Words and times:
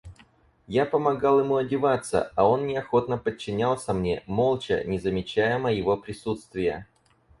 Я 0.65 0.87
помогал 0.87 1.41
ему 1.41 1.57
одеваться, 1.57 2.31
а 2.35 2.49
он 2.49 2.65
неохотно 2.65 3.19
подчинялся 3.19 3.93
мне, 3.93 4.23
молча, 4.25 4.83
не 4.83 4.97
замечая 4.97 5.59
моего 5.59 5.95
присутствия. 5.95 6.87